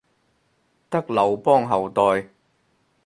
[0.89, 2.31] 得劉邦後代